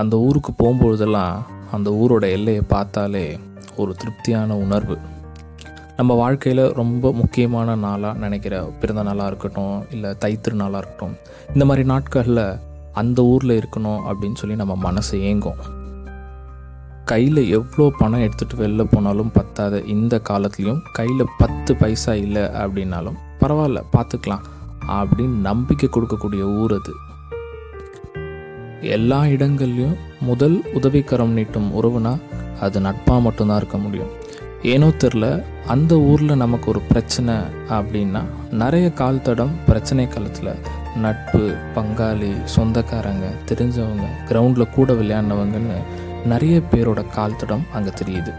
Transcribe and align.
அந்த 0.00 0.18
ஊருக்கு 0.18 0.52
போகும்பொழுதெல்லாம் 0.52 1.34
அந்த 1.72 1.90
ஊரோட 1.90 2.30
எல்லையை 2.30 2.62
பார்த்தாலே 2.68 3.38
ஒரு 3.76 3.94
திருப்தியான 3.94 4.56
உணர்வு. 4.56 4.98
நம்ம 5.96 6.14
வாழ்க்கையில் 6.14 6.72
ரொம்ப 6.72 7.12
முக்கியமான 7.12 7.74
நாளாக 7.74 8.18
நினைக்கிற 8.18 8.62
பிறந்த 8.80 9.02
நாளாக 9.02 9.26
இருக்கட்டும் 9.26 9.84
இல்லை 9.90 10.10
தைத்திரு 10.10 10.52
நாளாக 10.52 10.78
இருக்கட்டும் 10.78 11.14
இந்த 11.52 11.64
மாதிரி 11.64 11.86
நாட்களில் 11.86 12.42
அந்த 12.92 13.22
ஊரில் 13.22 13.60
இருக்கணும் 13.60 14.02
அப்படின்னு 14.08 14.34
சொல்லி 14.34 14.56
நம்ம 14.56 14.76
மனசு 14.76 15.18
ஏங்கும். 15.18 15.62
கையில் 17.04 17.48
எவ்வளோ 17.48 17.92
பணம் 17.98 18.20
எடுத்துகிட்டு 18.20 18.58
வெளில 18.58 18.84
போனாலும் 18.90 19.32
பத்தாத 19.34 19.84
இந்த 19.84 20.20
காலத்துலேயும் 20.28 20.82
கையில் 20.92 21.32
பத்து 21.38 21.76
பைசா 21.76 22.14
இல்லை 22.14 22.42
அப்படின்னாலும் 22.42 23.18
பரவாயில்ல 23.40 23.82
பார்த்துக்கலாம் 23.92 24.44
அப்படின்னு 24.88 25.40
நம்பிக்கை 25.50 25.88
கொடுக்கக்கூடிய 25.92 26.40
ஊர் 26.40 26.72
அது. 26.72 26.94
எல்லா 28.84 29.22
இடங்கள்லையும் 29.22 29.96
முதல் 30.20 30.56
உதவிக்கரம் 30.74 31.34
நீட்டும் 31.36 31.68
உறவுனா 31.80 32.12
அது 32.60 32.80
நட்பாக 32.80 33.20
மட்டும்தான் 33.20 33.56
இருக்க 33.56 33.78
முடியும். 33.78 34.12
ஏனோ 34.62 34.86
தெரில 34.86 35.44
அந்த 35.66 35.98
ஊரில் 36.00 36.40
நமக்கு 36.42 36.66
ஒரு 36.70 36.80
பிரச்சனை 36.80 37.34
அப்படின்னா 37.70 38.22
நிறைய 38.50 38.92
கால் 38.92 39.22
தடம் 39.22 39.54
பிரச்சனை 39.66 40.08
காலத்தில் 40.08 40.58
நட்பு 40.96 41.54
பங்காளி 41.74 42.30
சொந்தக்காரங்க 42.44 43.26
தெரிஞ்சவங்க 43.48 44.06
கிரவுண்டில் 44.28 44.74
கூட 44.74 44.92
விளையாடினவங்கன்னு 44.92 45.78
நிறைய 46.26 46.60
பேரோட 46.72 47.08
கால் 47.08 47.36
தடம் 47.36 47.64
அங்கே 47.72 47.90
தெரியுது. 48.04 48.32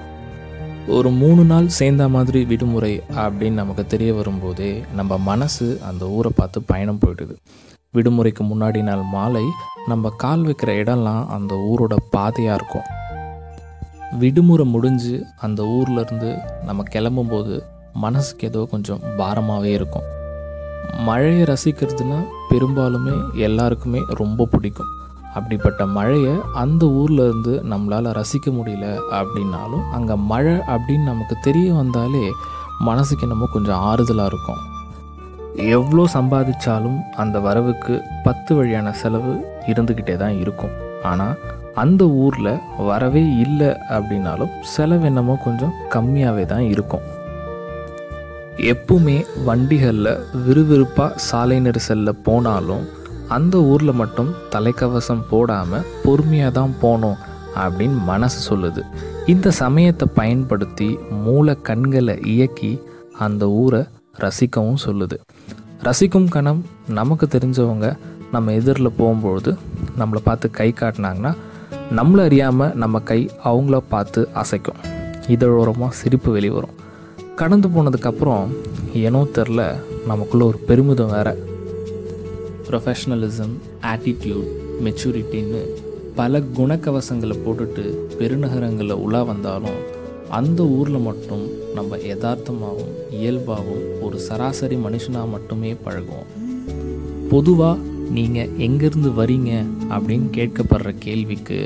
ஒரு 0.88 1.10
மூணு 1.10 1.44
நாள் 1.44 1.68
சேர்ந்த 1.68 2.08
மாதிரி 2.08 2.46
விடுமுறை 2.46 3.02
அப்படின்னு 3.16 3.62
நமக்கு 3.62 3.86
தெரிய 3.86 4.14
வரும்போதே 4.14 4.84
நம்ம 4.96 5.18
மனசு 5.18 5.80
அந்த 5.90 6.10
ஊரை 6.10 6.32
பார்த்து 6.36 6.62
பயணம் 6.62 7.00
போயிடுது. 7.06 7.36
விடுமுறைக்கு 7.96 8.44
முன்னாடி 8.52 8.84
நாள் 8.84 9.04
மாலை 9.12 9.46
நம்ம 9.88 10.10
கால் 10.10 10.44
வைக்கிற 10.46 10.70
இடம்லாம் 10.82 11.28
அந்த 11.28 11.56
ஊரோட 11.72 11.96
பாதையாக 12.10 12.58
இருக்கும். 12.60 12.88
விடுமுறை 14.20 14.66
முடிஞ்சு 14.66 15.16
அந்த 15.38 15.64
ஊர்லேருந்து 15.64 16.30
நம்ம 16.64 16.84
கிளம்பும்போது 16.94 17.56
மனசுக்கு 17.94 18.48
ஏதோ 18.48 18.68
கொஞ்சம் 18.72 19.02
பாரமாகவே 19.18 19.72
இருக்கும். 19.80 20.06
மழையை 21.06 21.44
ரசிக்கிறதுனா 21.44 22.20
பெரும்பாலுமே 22.50 23.16
எல்லாருக்குமே 23.34 24.02
ரொம்ப 24.14 24.46
பிடிக்கும். 24.46 24.92
அப்படிப்பட்ட 25.34 25.86
மழையை 25.86 26.34
அந்த 26.54 26.86
ஊரில் 27.00 27.18
இருந்து 27.18 27.54
நம்மளால் 27.72 28.16
ரசிக்க 28.20 28.52
முடியல 28.58 28.86
அப்படின்னாலும் 29.20 29.86
அங்கே 29.92 30.16
மழை 30.32 30.54
அப்படின்னு 30.54 31.10
நமக்கு 31.12 31.38
தெரிய 31.42 31.74
வந்தாலே 31.74 32.26
மனசுக்கு 32.80 33.28
என்னமோ 33.28 33.46
கொஞ்சம் 33.54 33.82
ஆறுதலாக 33.82 34.26
இருக்கும். 34.26 34.62
எவ்வளோ 35.76 36.04
சம்பாதிச்சாலும் 36.14 36.98
அந்த 37.22 37.40
வரவுக்கு 37.40 37.94
பத்து 38.24 38.56
வழியான 38.56 38.88
செலவு 39.02 39.34
இருந்துக்கிட்டே 39.72 40.16
தான் 40.18 40.36
இருக்கும். 40.44 40.74
ஆனால் 41.04 41.38
அந்த 41.84 42.04
ஊரில் 42.24 42.62
வரவே 42.90 43.24
இல்லை 43.46 43.70
அப்படின்னாலும் 43.96 44.52
செலவு 44.74 45.06
என்னமோ 45.06 45.36
கொஞ்சம் 45.46 45.74
கம்மியாகவே 45.94 46.46
தான் 46.46 46.66
இருக்கும். 46.74 47.06
எப்பவுமே 48.74 49.18
வண்டிகளில் 49.48 50.22
விறுவிறுப்பாக 50.46 51.18
சாலை 51.30 51.60
நெரிசலில் 51.60 52.22
போனாலும் 52.28 52.86
அந்த 53.38 53.58
ஊரில் 53.72 54.00
மட்டும் 54.02 54.36
தலைக்கவசம் 54.54 55.26
போடாமல் 55.32 55.88
பொறுமையாக 56.04 56.52
தான் 56.60 56.74
போனோம் 56.84 57.20
அப்படின்னு 57.64 58.00
மனசு 58.12 58.40
சொல்லுது. 58.50 58.82
இந்த 59.34 59.52
சமயத்தை 59.64 60.08
பயன்படுத்தி 60.20 60.90
மூளை 61.26 61.56
கண்களை 61.62 62.16
இயக்கி 62.34 62.72
அந்த 63.26 63.50
ஊரை 63.50 63.82
ரசிக்கவும் 64.18 64.82
சொல்லுது. 64.86 65.18
ரசிக்கும் 65.84 66.30
கணம் 66.30 66.66
நமக்கு 66.90 67.26
தெரிஞ்சவங்க 67.26 67.98
நம்ம 68.32 68.54
எதிரில் 68.54 68.98
போகும்பொழுது 69.00 69.58
நம்மளை 70.00 70.22
பார்த்து 70.24 70.52
கை 70.52 70.74
காட்டினாங்கன்னா 70.80 71.36
நம்மளை 71.96 72.24
அறியாமல் 72.24 72.74
நம்ம 72.74 73.00
கை 73.00 73.30
அவங்கள 73.44 73.78
பார்த்து 73.90 74.28
அசைக்கும். 74.34 74.80
இதழோரமாக 75.28 75.90
சிரிப்பு 75.90 76.32
வெளிவரும் 76.32 76.76
கடந்து 77.36 77.68
போனதுக்கப்புறம் 77.68 78.48
ஏனோ 78.94 79.22
தெரில 79.34 79.62
நமக்குள்ளே 80.08 80.46
ஒரு 80.46 80.58
பெருமிதம் 80.58 81.12
வேற. 81.12 81.36
ப்ரொஃபஷ்னலிசம் 82.68 83.56
ஆட்டிடியூட் 83.82 84.50
மெச்சூரிட்டின்னு 84.86 85.62
பல 86.16 86.40
குணக்கவசங்களை 86.40 87.36
போட்டுட்டு 87.46 87.84
பெருநகரங்களில் 88.20 89.02
உலா 89.06 89.24
வந்தாலும் 89.24 89.80
அந்த 90.30 90.64
ஊரில் 90.64 91.06
மட்டும் 91.10 91.46
நம்ம 91.78 91.98
யதார்த்தமாகவும் 92.10 92.94
இயல்பாகவும் 93.20 93.86
ஒரு 94.06 94.18
சராசரி 94.28 94.78
மனுஷனாக 94.86 95.32
மட்டுமே 95.36 95.72
பழகுவோம். 95.86 96.30
பொதுவாக 97.32 97.84
நீங்கள் 98.18 98.52
எங்கேருந்து 98.68 99.12
வரீங்க 99.20 99.52
அப்படின்னு 99.96 100.28
கேட்கப்படுற 100.38 100.92
கேள்விக்கு 101.06 101.60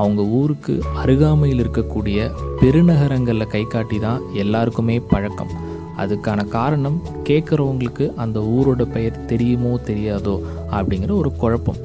அவங்க 0.00 0.22
ஊருக்கு 0.38 0.74
அருகாமையில் 1.02 1.62
இருக்கக்கூடிய 1.64 2.18
பெருநகரங்களில் 2.60 3.52
கை 3.54 3.62
காட்டி 3.74 3.98
தான் 3.98 4.22
எல்லாருக்குமே 4.42 4.96
பழக்கம். 5.12 5.52
அதுக்கான 6.02 6.40
காரணம் 6.56 6.96
கேட்குறவங்களுக்கு 7.28 8.06
அந்த 8.22 8.38
ஊரோட 8.54 8.84
பெயர் 8.94 9.24
தெரியுமோ 9.32 9.72
தெரியாதோ 9.90 10.36
அப்படிங்கிற 10.78 11.12
ஒரு 11.22 11.32
குழப்பம். 11.42 11.82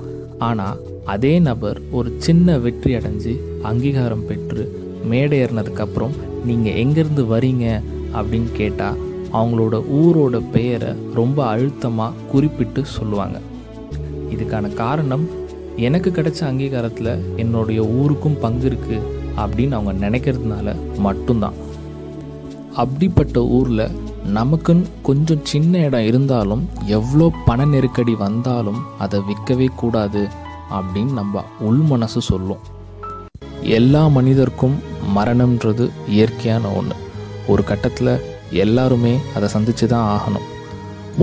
ஆனால் 0.47 0.79
அதே 1.13 1.33
நபர் 1.49 1.77
ஒரு 1.97 2.09
சின்ன 2.25 2.57
வெற்றி 2.65 2.91
அடைஞ்சு 2.95 3.33
அங்கீகாரம் 3.69 4.25
பெற்று 4.29 4.63
மேடை 5.11 5.37
ஏறினதுக்கப்புறம் 5.43 6.15
நீங்கள் 6.45 6.73
எங்கேருந்து 6.73 7.23
வரீங்க 7.33 7.81
அப்படின்னு 8.13 8.51
கேட்டால் 8.51 8.99
அவங்களோட 9.33 9.83
ஊரோட 9.93 10.49
பெயரை 10.51 10.93
ரொம்ப 11.13 11.47
அழுத்தமாக 11.47 12.13
குறிப்பிட்டு 12.31 12.85
சொல்லுவாங்க. 12.85 13.39
இதுக்கான 14.29 14.73
காரணம் 14.73 15.29
எனக்கு 15.75 16.09
கிடைச்ச 16.09 16.39
அங்கீகாரத்தில் 16.41 17.35
என்னுடைய 17.35 17.85
ஊருக்கும் 17.85 18.39
பங்கு 18.39 18.69
இருக்குது 18.69 19.07
அப்படின்னு 19.37 19.71
அவங்க 19.71 20.09
நினைக்கிறதுனால 20.09 20.75
மட்டும்தான். 20.97 21.53
அப்படிப்பட்ட 22.73 23.45
ஊரில் 23.45 23.91
நமக்குன்னு 24.33 24.85
கொஞ்சம் 25.03 25.45
சின்ன 25.45 25.77
இடம் 25.77 26.05
இருந்தாலும் 26.05 26.69
எவ்வளோ 26.85 27.31
பண 27.45 27.65
நெருக்கடி 27.65 28.15
வந்தாலும் 28.15 28.81
அதை 28.99 29.19
விற்கவே 29.19 29.67
கூடாது 29.75 30.27
அப்படின்னு 30.71 31.11
நம்ம 31.11 31.43
உள் 31.59 31.77
மனசு 31.77 32.21
சொல்லும். 32.21 32.57
எல்லா 33.61 34.07
மனிதருக்கும் 34.07 34.88
மரணம்ன்றது 35.17 35.85
இயற்கையான 36.15 36.71
ஒன்று 36.79 36.95
ஒரு 37.51 37.63
கட்டத்தில் 37.69 38.13
எல்லாருமே 38.63 39.13
அதை 39.35 39.47
சந்தித்து 39.55 39.85
தான் 39.93 40.07
ஆகணும். 40.15 40.47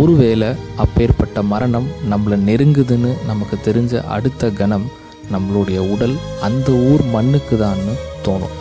ஒருவேளை 0.01 0.49
அப்பேற்பட்ட 0.85 1.43
மரணம் 1.53 1.89
நம்மளை 2.11 2.37
நெருங்குதுன்னு 2.49 3.13
நமக்கு 3.31 3.57
தெரிஞ்ச 3.67 4.03
அடுத்த 4.17 4.51
கணம் 4.61 4.87
நம்மளுடைய 5.35 5.79
உடல் 5.93 6.17
அந்த 6.49 6.69
ஊர் 6.91 7.05
மண்ணுக்கு 7.15 7.57
தான்னு 7.63 7.95
தோணும். 8.27 8.57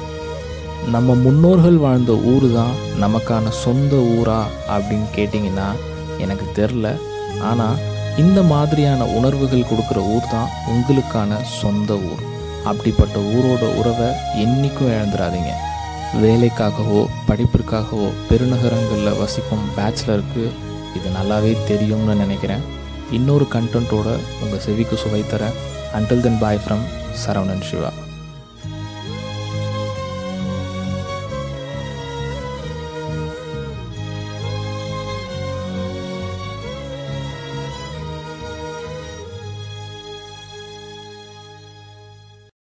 நம்ம 0.94 1.16
முன்னோர்கள் 1.25 1.78
வாழ்ந்த 1.85 2.14
ஊர் 2.31 2.47
தான் 2.58 2.74
நமக்கான 3.03 3.52
சொந்த 3.64 3.96
ஊரா 4.16 4.40
அப்படின்னு 4.75 5.08
கேட்டிங்கன்னா 5.18 5.68
எனக்கு 6.24 6.47
தெரில 6.59 6.88
ஆனால் 7.50 7.81
இந்த 8.24 8.40
மாதிரியான 8.52 9.06
உணர்வுகள் 9.18 9.69
கொடுக்குற 9.69 10.00
ஊர் 10.16 10.31
தான் 10.35 10.53
உங்களுக்கான 10.74 11.41
சொந்த 11.62 11.94
ஊர். 12.12 12.24
அப்படிப்பட்ட 12.66 13.18
ஊரோட 13.36 13.64
உறவை 13.80 14.09
என்றைக்கும் 14.44 14.94
இழந்துடாதீங்க. 14.96 15.52
வேலைக்காகவோ 16.24 17.02
படிப்பிற்காகவோ 17.28 18.08
பெருநகரங்களில் 18.30 19.20
வசிக்கும் 19.20 19.66
பேச்சுலருக்கு 19.78 20.44
இது 20.98 21.09
நல்லாவே 21.18 21.52
தெரியும்னு 21.68 22.16
நினைக்கிறேன். 22.16 22.64
இன்னொரு 23.12 23.48
கண்டென்ட்டோட 23.53 24.09
உங்கள் 24.44 24.64
செவிக்கு 24.66 24.98
சுவை 24.98 25.24
தர 25.28 25.52
until 25.94 26.26
then 26.26 26.40
bye 26.40 26.64
from 26.64 26.86
Saravanan 27.26 27.68
Siva. 27.70 27.92